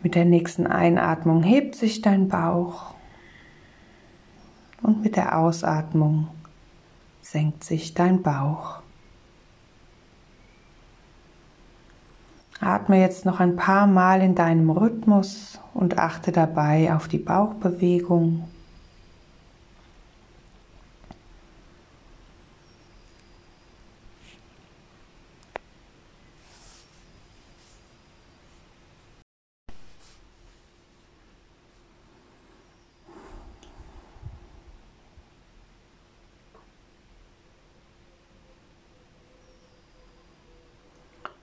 Mit 0.03 0.15
der 0.15 0.25
nächsten 0.25 0.67
Einatmung 0.67 1.43
hebt 1.43 1.75
sich 1.75 2.01
dein 2.01 2.29
Bauch 2.29 2.95
und 4.83 5.03
mit 5.03 5.17
der 5.17 5.39
Ausatmung 5.39 6.29
senkt 7.21 7.65
sich 7.65 7.95
dein 7.95 8.23
Bauch. 8.23 8.81
Atme 12.61 13.01
jetzt 13.01 13.25
noch 13.25 13.41
ein 13.41 13.57
paar 13.57 13.87
Mal 13.87 14.21
in 14.23 14.35
deinem 14.35 14.71
Rhythmus 14.71 15.59
und 15.73 15.99
achte 15.99 16.33
dabei 16.33 16.95
auf 16.95 17.09
die 17.09 17.19
Bauchbewegung. 17.19 18.50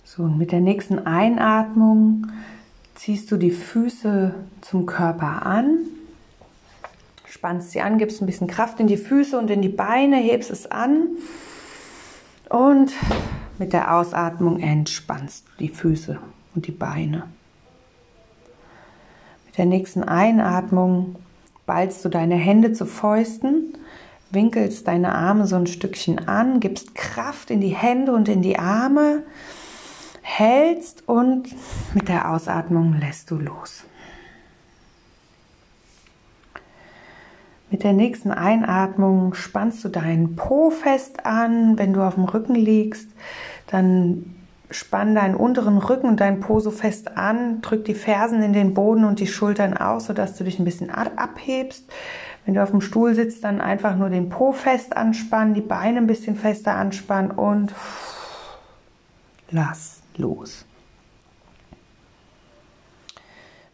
So, 0.08 0.24
und 0.24 0.38
mit 0.38 0.54
der 0.54 0.62
nächsten 0.62 1.06
Einatmung 1.06 2.28
ziehst 2.96 3.30
du 3.30 3.36
die 3.36 3.52
Füße 3.52 4.34
zum 4.62 4.86
Körper 4.86 5.46
an, 5.46 5.80
spannst 7.26 7.72
sie 7.72 7.82
an, 7.82 7.98
gibst 7.98 8.22
ein 8.22 8.26
bisschen 8.26 8.48
Kraft 8.48 8.80
in 8.80 8.88
die 8.88 8.96
Füße 8.96 9.38
und 9.38 9.52
in 9.52 9.62
die 9.62 9.68
Beine, 9.68 10.16
hebst 10.16 10.50
es 10.50 10.72
an 10.72 11.10
und 12.50 12.94
mit 13.60 13.74
der 13.74 13.94
Ausatmung 13.94 14.62
entspannst 14.62 15.46
du 15.46 15.66
die 15.66 15.70
Füße 15.70 16.18
und 16.56 16.68
die 16.68 16.72
Beine. 16.72 17.24
Mit 19.46 19.58
der 19.58 19.66
nächsten 19.66 20.04
Einatmung 20.04 21.18
ballst 21.66 22.06
du 22.06 22.08
deine 22.08 22.36
Hände 22.36 22.72
zu 22.72 22.86
Fäusten, 22.86 23.74
winkelst 24.32 24.88
deine 24.88 25.14
Arme 25.14 25.48
so 25.48 25.58
ein 25.58 25.68
Stückchen 25.68 26.30
an, 26.30 26.62
gibst 26.62 26.96
Kraft 26.96 27.52
in 27.52 27.60
die 27.60 27.76
Hände 27.76 28.14
und 28.14 28.30
in 28.30 28.42
die 28.42 28.58
Arme 28.58 29.24
hältst 30.28 31.08
und 31.08 31.48
mit 31.96 32.10
der 32.10 32.30
Ausatmung 32.32 33.00
lässt 33.00 33.32
du 33.32 33.38
los. 33.38 33.86
Mit 37.72 37.84
der 37.84 37.94
nächsten 37.94 38.32
Einatmung 38.32 39.34
spannst 39.34 39.84
du 39.84 39.90
deinen 39.90 40.36
Po 40.36 40.70
fest 40.70 41.26
an. 41.26 41.78
Wenn 41.80 41.94
du 41.94 42.02
auf 42.02 42.16
dem 42.16 42.26
Rücken 42.26 42.56
liegst, 42.56 43.10
dann 43.68 44.36
spann 44.70 45.16
deinen 45.16 45.36
unteren 45.36 45.78
Rücken 45.78 46.08
und 46.08 46.20
deinen 46.20 46.42
Po 46.42 46.60
so 46.60 46.72
fest 46.72 47.18
an, 47.18 47.62
drück 47.62 47.86
die 47.86 47.94
Fersen 47.94 48.44
in 48.44 48.54
den 48.54 48.74
Boden 48.74 49.06
und 49.06 49.20
die 49.20 49.28
Schultern 49.28 49.76
aus, 49.76 50.08
sodass 50.08 50.38
du 50.38 50.44
dich 50.44 50.60
ein 50.60 50.66
bisschen 50.66 50.90
abhebst. 50.90 51.90
Wenn 52.46 52.54
du 52.54 52.62
auf 52.62 52.72
dem 52.72 52.82
Stuhl 52.82 53.16
sitzt, 53.16 53.44
dann 53.44 53.62
einfach 53.62 53.96
nur 53.96 54.10
den 54.10 54.30
Po 54.30 54.52
fest 54.52 54.96
anspannen, 54.96 55.54
die 55.54 55.62
Beine 55.62 56.00
ein 56.00 56.08
bisschen 56.08 56.36
fester 56.36 56.76
anspannen 56.76 57.32
und 57.32 57.74
lass 59.52 59.97
los. 60.18 60.66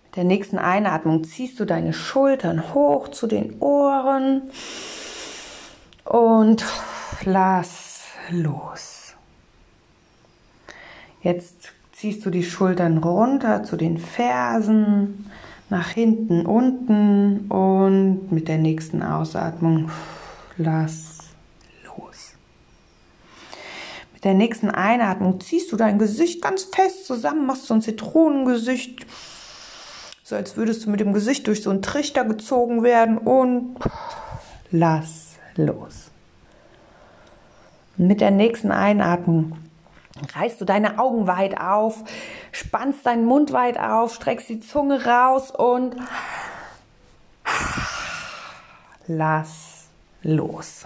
Mit 0.06 0.16
der 0.18 0.24
nächsten 0.24 0.58
Einatmung 0.58 1.24
ziehst 1.24 1.60
du 1.60 1.66
deine 1.66 1.94
Schultern 1.94 2.74
hoch 2.74 3.10
zu 3.10 3.28
den 3.28 3.60
Ohren 3.60 4.44
und 6.06 6.64
lass 7.26 8.02
los. 8.30 9.16
Jetzt 11.22 11.72
ziehst 11.94 12.26
du 12.26 12.30
die 12.30 12.44
Schultern 12.44 12.98
runter 12.98 13.64
zu 13.64 13.78
den 13.78 13.98
Fersen, 13.98 15.32
nach 15.70 15.90
hinten, 15.90 16.46
unten 16.46 17.48
und 17.50 18.32
mit 18.32 18.48
der 18.48 18.58
nächsten 18.58 19.02
Ausatmung 19.02 19.90
lass 20.58 21.13
der 24.24 24.34
nächsten 24.34 24.70
Einatmung 24.70 25.42
ziehst 25.42 25.72
du 25.72 25.76
dein 25.76 26.00
Gesicht 26.00 26.42
ganz 26.42 26.64
fest 26.64 27.06
zusammen, 27.06 27.46
machst 27.46 27.66
so 27.66 27.74
ein 27.74 27.82
Zitronengesicht, 27.82 29.06
so 30.24 30.36
als 30.36 30.56
würdest 30.56 30.86
du 30.86 30.90
mit 30.90 31.00
dem 31.00 31.14
Gesicht 31.14 31.48
durch 31.48 31.64
so 31.64 31.70
einen 31.70 31.82
Trichter 31.82 32.24
gezogen 32.24 32.84
werden 32.84 33.18
und 33.18 33.76
lass 34.72 35.36
los. 35.56 36.10
Mit 37.98 38.22
der 38.22 38.32
nächsten 38.32 38.72
Einatmung 38.72 39.58
reißt 40.36 40.62
du 40.62 40.66
deine 40.66 41.00
Augen 41.00 41.28
weit 41.28 41.60
auf, 41.60 42.04
spannst 42.52 43.06
deinen 43.06 43.26
Mund 43.26 43.52
weit 43.52 43.78
auf, 43.78 44.14
streckst 44.14 44.50
die 44.50 44.60
Zunge 44.62 45.06
raus 45.06 45.52
und 45.52 45.96
lass 49.08 49.88
los. 50.22 50.86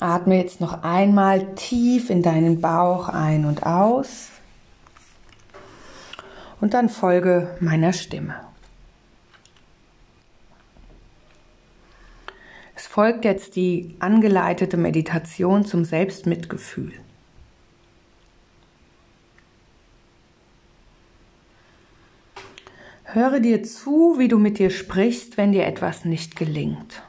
Atme 0.00 0.36
jetzt 0.36 0.60
noch 0.60 0.82
einmal 0.82 1.54
tief 1.54 2.10
in 2.10 2.22
deinen 2.22 2.60
Bauch 2.60 3.08
ein 3.08 3.44
und 3.44 3.64
aus. 3.64 4.28
Und 6.60 6.74
dann 6.74 6.88
folge 6.88 7.56
meiner 7.60 7.92
Stimme. 7.92 8.34
Es 12.74 12.86
folgt 12.86 13.24
jetzt 13.24 13.56
die 13.56 13.94
angeleitete 13.98 14.76
Meditation 14.76 15.64
zum 15.64 15.84
Selbstmitgefühl. 15.84 16.92
Höre 23.04 23.38
dir 23.38 23.62
zu, 23.62 24.16
wie 24.18 24.26
du 24.26 24.38
mit 24.38 24.58
dir 24.58 24.70
sprichst, 24.70 25.36
wenn 25.36 25.52
dir 25.52 25.66
etwas 25.66 26.04
nicht 26.04 26.34
gelingt. 26.34 27.02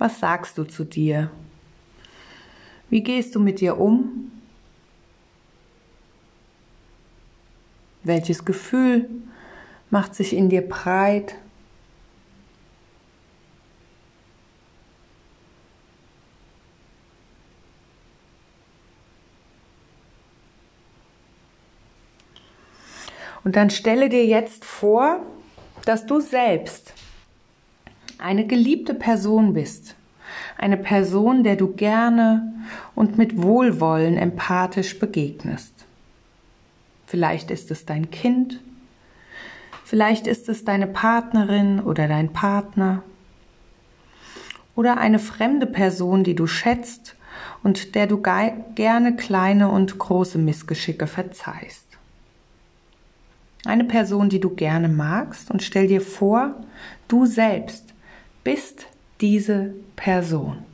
Was 0.00 0.18
sagst 0.18 0.56
du 0.56 0.64
zu 0.64 0.84
dir? 0.84 1.30
Wie 2.88 3.02
gehst 3.02 3.34
du 3.34 3.38
mit 3.38 3.60
dir 3.60 3.78
um? 3.78 4.32
Welches 8.02 8.46
Gefühl 8.46 9.10
macht 9.90 10.14
sich 10.14 10.32
in 10.32 10.48
dir 10.48 10.66
breit? 10.66 11.36
Und 23.44 23.54
dann 23.54 23.68
stelle 23.68 24.08
dir 24.08 24.24
jetzt 24.24 24.64
vor, 24.64 25.20
dass 25.84 26.06
du 26.06 26.20
selbst 26.20 26.94
eine 28.20 28.46
geliebte 28.46 28.94
Person 28.94 29.54
bist, 29.54 29.96
eine 30.58 30.76
Person, 30.76 31.42
der 31.42 31.56
du 31.56 31.68
gerne 31.68 32.52
und 32.94 33.18
mit 33.18 33.42
Wohlwollen 33.42 34.16
empathisch 34.16 34.98
begegnest. 34.98 35.74
Vielleicht 37.06 37.50
ist 37.50 37.70
es 37.70 37.86
dein 37.86 38.10
Kind, 38.10 38.60
vielleicht 39.84 40.26
ist 40.26 40.48
es 40.48 40.64
deine 40.64 40.86
Partnerin 40.86 41.80
oder 41.80 42.06
dein 42.06 42.32
Partner 42.32 43.02
oder 44.76 44.98
eine 44.98 45.18
fremde 45.18 45.66
Person, 45.66 46.22
die 46.22 46.34
du 46.34 46.46
schätzt 46.46 47.16
und 47.62 47.94
der 47.94 48.06
du 48.06 48.22
gerne 48.22 49.16
kleine 49.16 49.68
und 49.68 49.98
große 49.98 50.38
Missgeschicke 50.38 51.06
verzeihst. 51.06 51.86
Eine 53.64 53.84
Person, 53.84 54.28
die 54.28 54.40
du 54.40 54.50
gerne 54.50 54.88
magst 54.88 55.50
und 55.50 55.62
stell 55.62 55.86
dir 55.86 56.00
vor, 56.00 56.54
du 57.08 57.26
selbst 57.26 57.90
bist 58.44 58.86
diese 59.20 59.74
Person. 59.96 60.64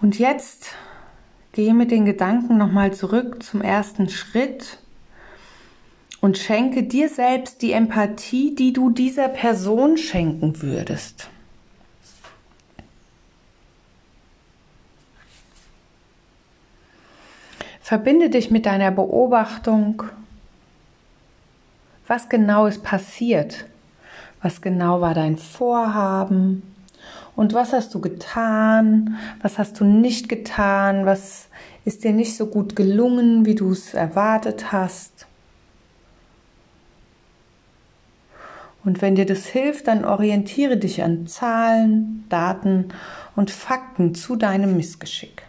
Und 0.00 0.18
jetzt 0.18 0.74
gehe 1.52 1.74
mit 1.74 1.92
den 1.92 2.04
Gedanken 2.04 2.58
nochmal 2.58 2.92
zurück 2.92 3.40
zum 3.42 3.62
ersten 3.62 4.08
Schritt 4.08 4.78
und 6.20 6.38
schenke 6.38 6.82
dir 6.82 7.08
selbst 7.08 7.62
die 7.62 7.72
Empathie, 7.72 8.54
die 8.54 8.72
du 8.72 8.90
dieser 8.90 9.28
Person 9.28 9.96
schenken 9.96 10.60
würdest. 10.60 11.30
Verbinde 17.82 18.30
dich 18.30 18.52
mit 18.52 18.64
deiner 18.64 18.92
Beobachtung. 18.92 20.04
Was 22.06 22.28
genau 22.28 22.66
ist 22.66 22.84
passiert? 22.84 23.66
Was 24.40 24.60
genau 24.60 25.00
war 25.00 25.14
dein 25.14 25.36
Vorhaben? 25.36 26.62
Und 27.34 27.54
was 27.54 27.72
hast 27.72 27.92
du 27.92 28.00
getan? 28.00 29.18
Was 29.42 29.58
hast 29.58 29.80
du 29.80 29.84
nicht 29.84 30.28
getan? 30.28 31.06
Was 31.06 31.48
ist 31.84 32.04
dir 32.04 32.12
nicht 32.12 32.36
so 32.36 32.46
gut 32.46 32.76
gelungen, 32.76 33.46
wie 33.46 33.56
du 33.56 33.72
es 33.72 33.94
erwartet 33.94 34.70
hast? 34.70 35.26
Und 38.84 39.02
wenn 39.02 39.16
dir 39.16 39.26
das 39.26 39.46
hilft, 39.46 39.88
dann 39.88 40.04
orientiere 40.04 40.76
dich 40.76 41.02
an 41.02 41.26
Zahlen, 41.26 42.26
Daten 42.28 42.90
und 43.34 43.50
Fakten 43.50 44.14
zu 44.14 44.36
deinem 44.36 44.76
Missgeschick. 44.76 45.42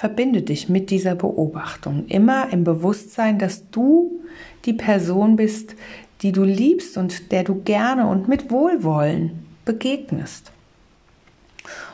Verbinde 0.00 0.40
dich 0.40 0.70
mit 0.70 0.88
dieser 0.88 1.14
Beobachtung 1.14 2.06
immer 2.06 2.50
im 2.54 2.64
Bewusstsein, 2.64 3.38
dass 3.38 3.68
du 3.68 4.22
die 4.64 4.72
Person 4.72 5.36
bist, 5.36 5.76
die 6.22 6.32
du 6.32 6.42
liebst 6.42 6.96
und 6.96 7.30
der 7.32 7.44
du 7.44 7.56
gerne 7.56 8.06
und 8.06 8.26
mit 8.26 8.50
Wohlwollen 8.50 9.46
begegnest. 9.66 10.52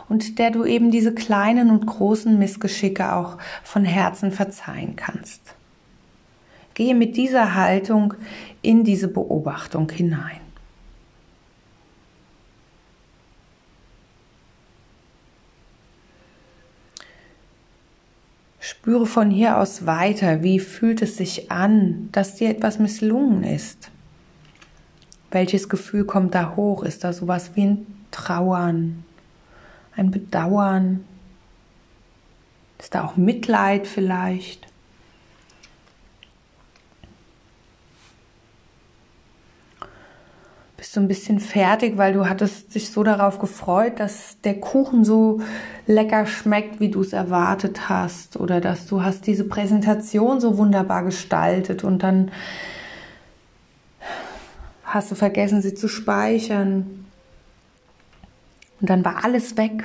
Und 0.09 0.39
der 0.39 0.53
du 0.53 0.65
eben 0.65 0.93
diese 0.93 1.15
kleinen 1.15 1.69
und 1.69 1.85
großen 1.85 2.39
Missgeschicke 2.39 3.13
auch 3.13 3.39
von 3.65 3.85
Herzen 3.85 4.31
verzeihen 4.31 4.95
kannst. 4.95 5.41
Gehe 6.75 6.95
mit 6.95 7.17
dieser 7.17 7.57
Haltung 7.57 8.15
in 8.63 8.85
diese 8.85 9.09
Beobachtung 9.09 9.91
hinein. 9.91 10.46
Spüre 18.69 19.07
von 19.07 19.31
hier 19.31 19.59
aus 19.59 19.87
weiter, 19.87 20.43
wie 20.43 20.59
fühlt 20.59 21.01
es 21.01 21.17
sich 21.17 21.53
an, 21.53 22.09
dass 22.11 22.35
dir 22.35 22.51
etwas 22.51 22.81
misslungen 22.81 23.45
ist. 23.45 23.93
Welches 25.31 25.69
Gefühl 25.69 26.05
kommt 26.05 26.35
da 26.35 26.57
hoch? 26.57 26.83
Ist 26.83 27.05
da 27.05 27.13
sowas 27.13 27.53
wie 27.55 27.63
ein 27.63 27.87
Trauern, 28.11 29.05
ein 29.95 30.11
Bedauern? 30.11 31.05
Ist 32.81 32.97
da 32.97 33.05
auch 33.05 33.17
Mitleid 33.17 33.87
vielleicht? 33.87 34.67
Du 40.97 41.01
ein 41.01 41.09
bisschen 41.09 41.41
fertig, 41.41 41.99
weil 41.99 42.13
du 42.13 42.29
hattest 42.29 42.75
dich 42.75 42.91
so 42.91 43.03
darauf 43.03 43.39
gefreut, 43.39 44.01
dass 44.01 44.41
der 44.43 44.59
Kuchen 44.61 45.05
so 45.05 45.41
lecker 45.87 46.27
schmeckt, 46.27 46.81
wie 46.81 46.91
du 46.91 47.01
es 47.01 47.13
erwartet 47.13 47.89
hast 47.89 48.37
oder 48.37 48.61
dass 48.61 48.87
du 48.87 49.03
hast 49.03 49.27
diese 49.27 49.45
Präsentation 49.45 50.41
so 50.41 50.59
wunderbar 50.59 51.05
gestaltet 51.05 51.85
und 51.85 52.03
dann 52.03 52.31
hast 54.85 55.11
du 55.11 55.15
vergessen, 55.15 55.63
sie 55.63 55.75
zu 55.75 55.89
speichern 55.89 57.07
und 58.81 58.91
dann 58.91 59.05
war 59.05 59.25
alles 59.25 59.57
weg. 59.57 59.85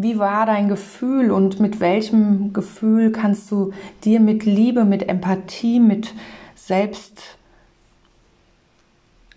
Wie 0.00 0.20
war 0.20 0.46
dein 0.46 0.68
Gefühl 0.68 1.32
und 1.32 1.58
mit 1.58 1.80
welchem 1.80 2.52
Gefühl 2.52 3.10
kannst 3.10 3.50
du 3.50 3.72
dir 4.04 4.20
mit 4.20 4.44
Liebe, 4.44 4.84
mit 4.84 5.08
Empathie, 5.08 5.80
mit 5.80 6.14
Selbst 6.54 7.20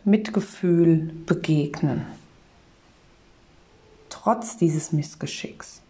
Mitgefühl 0.04 1.12
begegnen? 1.26 2.06
Trotz 4.10 4.56
dieses 4.56 4.92
Missgeschicks. 4.92 5.82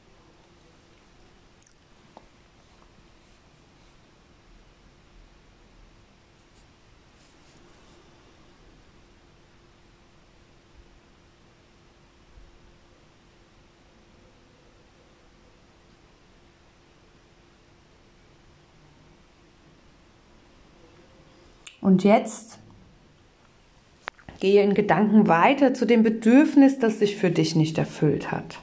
Und 21.81 22.03
jetzt 22.03 22.59
gehe 24.39 24.63
in 24.63 24.73
Gedanken 24.73 25.27
weiter 25.27 25.73
zu 25.73 25.85
dem 25.85 26.03
Bedürfnis, 26.03 26.79
das 26.79 26.99
sich 26.99 27.17
für 27.17 27.31
dich 27.31 27.55
nicht 27.55 27.77
erfüllt 27.77 28.31
hat. 28.31 28.59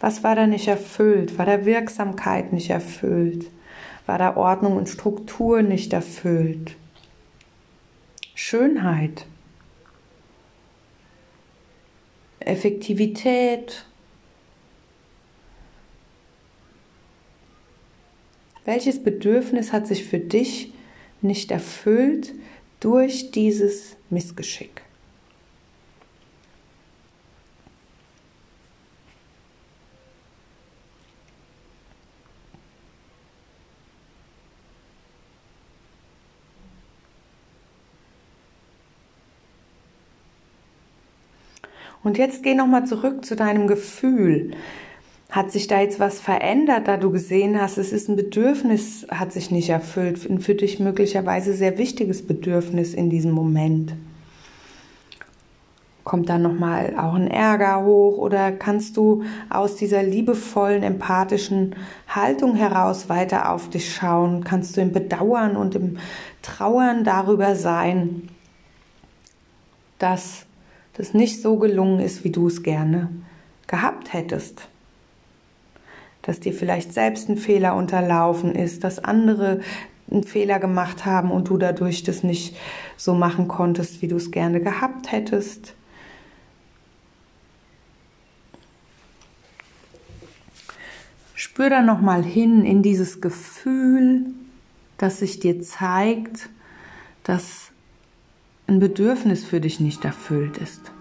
Was 0.00 0.22
war 0.22 0.36
da 0.36 0.46
nicht 0.46 0.68
erfüllt? 0.68 1.38
War 1.38 1.46
da 1.46 1.64
Wirksamkeit 1.64 2.52
nicht 2.52 2.70
erfüllt? 2.70 3.46
War 4.06 4.18
da 4.18 4.36
Ordnung 4.36 4.76
und 4.76 4.88
Struktur 4.88 5.62
nicht 5.62 5.92
erfüllt? 5.92 6.76
Schönheit, 8.34 9.26
Effektivität. 12.40 13.84
Welches 18.64 19.02
Bedürfnis 19.02 19.72
hat 19.72 19.86
sich 19.86 20.04
für 20.04 20.18
dich 20.18 20.72
nicht 21.22 21.50
erfüllt 21.50 22.34
durch 22.80 23.30
dieses 23.30 23.96
Missgeschick. 24.10 24.82
Und 42.06 42.18
jetzt 42.18 42.44
geh 42.44 42.54
nochmal 42.54 42.86
zurück 42.86 43.24
zu 43.24 43.34
deinem 43.34 43.66
Gefühl. 43.66 44.52
Hat 45.36 45.52
sich 45.52 45.66
da 45.66 45.82
jetzt 45.82 46.00
was 46.00 46.18
verändert, 46.18 46.88
da 46.88 46.96
du 46.96 47.10
gesehen 47.10 47.60
hast, 47.60 47.76
es 47.76 47.92
ist 47.92 48.08
ein 48.08 48.16
Bedürfnis, 48.16 49.06
hat 49.10 49.34
sich 49.34 49.50
nicht 49.50 49.68
erfüllt, 49.68 50.24
ein 50.30 50.40
für 50.40 50.54
dich 50.54 50.80
möglicherweise 50.80 51.52
sehr 51.52 51.76
wichtiges 51.76 52.26
Bedürfnis 52.26 52.94
in 52.94 53.10
diesem 53.10 53.32
Moment? 53.32 53.92
Kommt 56.04 56.30
da 56.30 56.38
nochmal 56.38 56.94
auch 56.98 57.12
ein 57.12 57.30
Ärger 57.30 57.84
hoch 57.84 58.16
oder 58.16 58.50
kannst 58.50 58.96
du 58.96 59.24
aus 59.50 59.76
dieser 59.76 60.02
liebevollen, 60.02 60.82
empathischen 60.82 61.76
Haltung 62.08 62.54
heraus 62.54 63.10
weiter 63.10 63.52
auf 63.52 63.68
dich 63.68 63.94
schauen? 63.94 64.42
Kannst 64.42 64.74
du 64.78 64.80
im 64.80 64.92
Bedauern 64.92 65.58
und 65.58 65.74
im 65.74 65.98
Trauern 66.40 67.04
darüber 67.04 67.56
sein, 67.56 68.30
dass 69.98 70.46
das 70.94 71.12
nicht 71.12 71.42
so 71.42 71.58
gelungen 71.58 72.00
ist, 72.00 72.24
wie 72.24 72.32
du 72.32 72.46
es 72.46 72.62
gerne 72.62 73.10
gehabt 73.66 74.14
hättest? 74.14 74.70
Dass 76.26 76.40
dir 76.40 76.52
vielleicht 76.52 76.92
selbst 76.92 77.28
ein 77.28 77.36
Fehler 77.36 77.76
unterlaufen 77.76 78.54
ist, 78.54 78.82
dass 78.82 78.98
andere 78.98 79.60
einen 80.10 80.24
Fehler 80.24 80.58
gemacht 80.58 81.06
haben 81.06 81.30
und 81.30 81.48
du 81.48 81.56
dadurch 81.56 82.02
das 82.02 82.22
nicht 82.22 82.56
so 82.96 83.14
machen 83.14 83.48
konntest, 83.48 84.02
wie 84.02 84.08
du 84.08 84.16
es 84.16 84.30
gerne 84.30 84.60
gehabt 84.60 85.12
hättest. 85.12 85.74
Spür 91.34 91.70
da 91.70 91.82
noch 91.82 92.00
mal 92.00 92.22
hin 92.24 92.64
in 92.64 92.82
dieses 92.82 93.20
Gefühl, 93.20 94.26
das 94.98 95.20
sich 95.20 95.38
dir 95.38 95.60
zeigt, 95.62 96.48
dass 97.22 97.70
ein 98.66 98.80
Bedürfnis 98.80 99.44
für 99.44 99.60
dich 99.60 99.80
nicht 99.80 100.04
erfüllt 100.04 100.58
ist. 100.58 100.92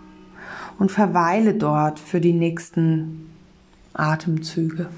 Und 0.77 0.91
verweile 0.91 1.53
dort 1.53 1.99
für 1.99 2.19
die 2.19 2.33
nächsten 2.33 3.29
Atemzüge. 3.93 4.89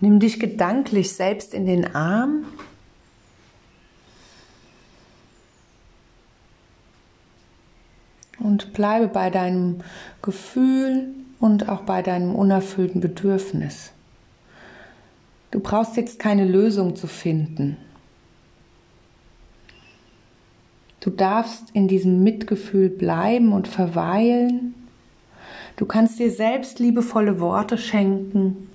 Nimm 0.00 0.20
dich 0.20 0.38
gedanklich 0.38 1.12
selbst 1.12 1.54
in 1.54 1.66
den 1.66 1.94
Arm. 1.94 2.44
Und 8.38 8.74
bleibe 8.74 9.08
bei 9.08 9.30
deinem 9.30 9.80
Gefühl 10.22 11.08
und 11.40 11.68
auch 11.68 11.82
bei 11.82 12.02
deinem 12.02 12.34
unerfüllten 12.34 13.00
Bedürfnis. 13.00 13.92
Du 15.50 15.60
brauchst 15.60 15.96
jetzt 15.96 16.18
keine 16.18 16.44
Lösung 16.44 16.96
zu 16.96 17.06
finden. 17.06 17.76
Du 21.00 21.10
darfst 21.10 21.70
in 21.72 21.88
diesem 21.88 22.22
Mitgefühl 22.24 22.88
bleiben 22.88 23.52
und 23.52 23.68
verweilen. 23.68 24.74
Du 25.76 25.86
kannst 25.86 26.18
dir 26.18 26.30
selbst 26.30 26.78
liebevolle 26.78 27.38
Worte 27.38 27.78
schenken. 27.78 28.65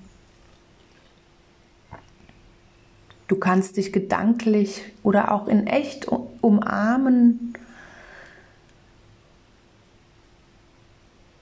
Du 3.31 3.37
kannst 3.37 3.77
dich 3.77 3.93
gedanklich 3.93 4.81
oder 5.03 5.31
auch 5.31 5.47
in 5.47 5.65
echt 5.65 6.05
umarmen 6.41 7.53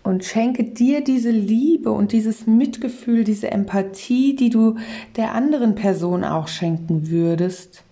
und 0.04 0.24
schenke 0.24 0.66
dir 0.66 1.04
diese 1.04 1.32
Liebe 1.32 1.90
und 1.90 2.12
dieses 2.12 2.46
Mitgefühl, 2.46 3.24
diese 3.24 3.50
Empathie, 3.50 4.36
die 4.36 4.52
du 4.52 4.76
der 5.16 5.34
anderen 5.34 5.74
Person 5.74 6.24
auch 6.24 6.48
schenken 6.48 7.10
würdest, 7.10 7.84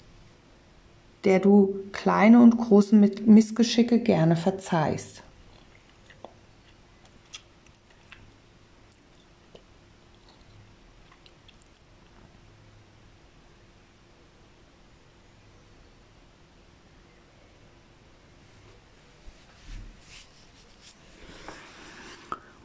der 1.23 1.39
du 1.39 1.79
kleine 1.91 2.43
und 2.43 2.55
große 2.55 2.95
Missgeschicke 2.95 3.97
gerne 3.97 4.36
verzeihst. 4.36 5.23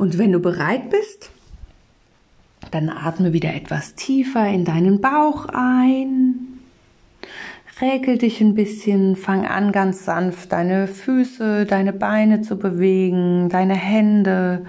Und 0.02 0.18
wenn 0.18 0.32
du 0.32 0.40
bereit 0.40 0.90
bist, 0.90 1.30
dann 2.72 2.88
atme 2.88 3.32
wieder 3.32 3.54
etwas 3.54 3.94
tiefer 3.94 4.48
in 4.48 4.64
deinen 4.64 5.00
Bauch 5.00 5.46
ein. 5.46 6.58
Räkel 7.80 8.18
dich 8.18 8.40
ein 8.40 8.56
bisschen, 8.56 9.14
fang 9.14 9.46
an 9.46 9.70
ganz 9.70 10.04
sanft 10.04 10.50
deine 10.50 10.88
Füße, 10.88 11.66
deine 11.66 11.92
Beine 11.92 12.42
zu 12.42 12.56
bewegen, 12.56 13.48
deine 13.48 13.76
Hände. 13.76 14.66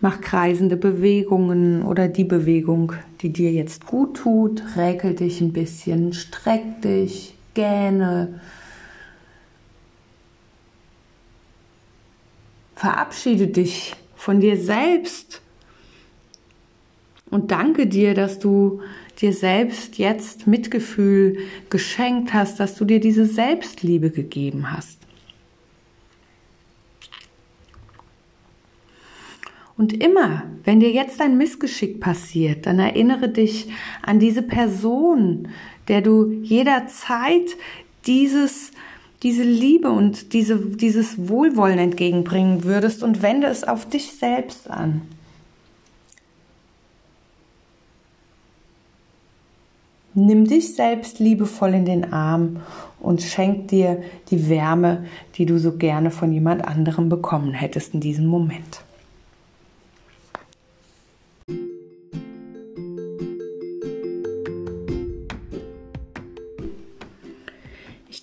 Mach 0.00 0.20
kreisende 0.20 0.76
Bewegungen 0.76 1.84
oder 1.84 2.08
die 2.08 2.24
Bewegung, 2.24 2.94
die 3.20 3.32
dir 3.32 3.52
jetzt 3.52 3.86
gut 3.86 4.16
tut. 4.16 4.76
Räkel 4.76 5.14
dich 5.14 5.40
ein 5.40 5.52
bisschen, 5.52 6.12
streck 6.12 6.82
dich, 6.82 7.36
gähne. 7.54 8.40
Verabschiede 12.74 13.46
dich 13.46 13.94
von 14.18 14.40
dir 14.40 14.56
selbst. 14.56 15.40
Und 17.30 17.50
danke 17.52 17.86
dir, 17.86 18.14
dass 18.14 18.38
du 18.38 18.82
dir 19.20 19.32
selbst 19.32 19.96
jetzt 19.96 20.46
Mitgefühl 20.46 21.38
geschenkt 21.70 22.34
hast, 22.34 22.58
dass 22.58 22.74
du 22.74 22.84
dir 22.84 23.00
diese 23.00 23.26
Selbstliebe 23.26 24.10
gegeben 24.10 24.72
hast. 24.72 24.98
Und 29.76 30.02
immer, 30.02 30.42
wenn 30.64 30.80
dir 30.80 30.90
jetzt 30.90 31.20
ein 31.20 31.38
Missgeschick 31.38 32.00
passiert, 32.00 32.66
dann 32.66 32.80
erinnere 32.80 33.28
dich 33.28 33.68
an 34.02 34.18
diese 34.18 34.42
Person, 34.42 35.48
der 35.86 36.00
du 36.00 36.32
jederzeit 36.42 37.56
dieses 38.06 38.72
diese 39.22 39.42
Liebe 39.42 39.90
und 39.90 40.32
diese, 40.32 40.58
dieses 40.58 41.28
Wohlwollen 41.28 41.78
entgegenbringen 41.78 42.64
würdest 42.64 43.02
und 43.02 43.22
wende 43.22 43.48
es 43.48 43.64
auf 43.64 43.88
dich 43.88 44.12
selbst 44.12 44.70
an. 44.70 45.02
Nimm 50.14 50.46
dich 50.46 50.74
selbst 50.74 51.20
liebevoll 51.20 51.74
in 51.74 51.84
den 51.84 52.12
Arm 52.12 52.60
und 53.00 53.22
schenk 53.22 53.68
dir 53.68 54.02
die 54.30 54.48
Wärme, 54.48 55.04
die 55.36 55.46
du 55.46 55.58
so 55.58 55.76
gerne 55.76 56.10
von 56.10 56.32
jemand 56.32 56.64
anderem 56.66 57.08
bekommen 57.08 57.52
hättest 57.52 57.94
in 57.94 58.00
diesem 58.00 58.26
Moment. 58.26 58.82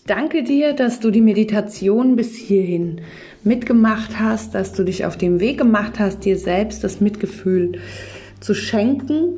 Danke 0.06 0.44
dir, 0.44 0.74
dass 0.74 1.00
du 1.00 1.10
die 1.10 1.22
Meditation 1.22 2.15
bis 2.15 2.36
hierhin 2.36 3.02
mitgemacht 3.44 4.20
hast, 4.20 4.54
dass 4.54 4.74
du 4.74 4.84
dich 4.84 5.06
auf 5.06 5.18
dem 5.18 5.39
Weg 5.39 5.58
gemacht 5.58 6.00
hast, 6.00 6.26
dir 6.26 6.38
selbst 6.38 6.84
das 6.84 7.02
Mitgefühl 7.02 7.80
zu 8.39 8.54
schenken, 8.54 9.30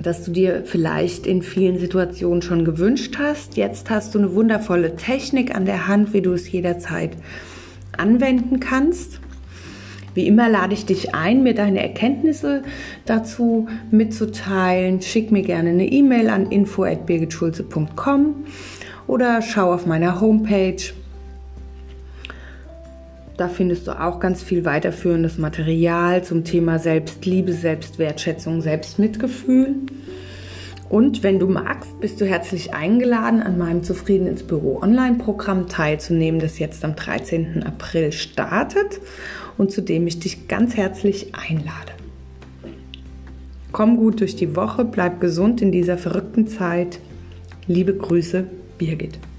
dass 0.00 0.24
du 0.24 0.32
dir 0.32 0.64
vielleicht 0.64 1.26
in 1.26 1.42
vielen 1.42 1.78
Situationen 1.78 2.42
schon 2.42 2.64
gewünscht 2.64 3.16
hast. 3.18 3.56
Jetzt 3.56 3.90
hast 3.90 4.14
du 4.14 4.18
eine 4.18 4.34
wundervolle 4.34 4.96
Technik 4.96 5.54
an 5.54 5.66
der 5.66 5.86
Hand, 5.86 6.12
wie 6.12 6.22
du 6.22 6.32
es 6.32 6.50
jederzeit 6.50 7.12
anwenden 7.96 8.58
kannst. 8.58 9.20
Wie 10.14 10.26
immer 10.26 10.48
lade 10.48 10.74
ich 10.74 10.84
dich 10.84 11.14
ein, 11.14 11.44
mir 11.44 11.54
deine 11.54 11.80
Erkenntnisse 11.80 12.62
dazu 13.06 13.68
mitzuteilen. 13.90 15.00
Schick 15.00 15.30
mir 15.30 15.42
gerne 15.42 15.70
eine 15.70 15.86
E-Mail 15.86 16.28
an 16.28 16.50
info@birgitschulze.com 16.50 18.34
oder 19.06 19.42
schau 19.42 19.72
auf 19.72 19.86
meiner 19.86 20.20
Homepage. 20.20 20.82
Da 23.36 23.48
findest 23.48 23.86
du 23.86 23.98
auch 23.98 24.20
ganz 24.20 24.42
viel 24.42 24.64
weiterführendes 24.64 25.38
Material 25.38 26.22
zum 26.22 26.44
Thema 26.44 26.78
Selbstliebe, 26.78 27.52
Selbstwertschätzung, 27.52 28.60
Selbstmitgefühl. 28.60 29.74
Und 30.88 31.22
wenn 31.22 31.38
du 31.38 31.48
magst, 31.48 31.98
bist 32.00 32.20
du 32.20 32.26
herzlich 32.26 32.74
eingeladen, 32.74 33.42
an 33.42 33.56
meinem 33.56 33.82
Zufrieden 33.82 34.26
ins 34.26 34.42
Büro 34.42 34.80
Online-Programm 34.82 35.66
teilzunehmen, 35.66 36.38
das 36.38 36.58
jetzt 36.58 36.84
am 36.84 36.94
13. 36.94 37.62
April 37.62 38.12
startet 38.12 39.00
und 39.56 39.72
zu 39.72 39.80
dem 39.80 40.06
ich 40.06 40.20
dich 40.20 40.48
ganz 40.48 40.76
herzlich 40.76 41.34
einlade. 41.34 41.92
Komm 43.72 43.96
gut 43.96 44.20
durch 44.20 44.36
die 44.36 44.54
Woche, 44.54 44.84
bleib 44.84 45.18
gesund 45.18 45.62
in 45.62 45.72
dieser 45.72 45.96
verrückten 45.96 46.46
Zeit. 46.46 46.98
Liebe 47.66 47.94
Grüße, 47.94 48.44
Birgit. 48.82 49.31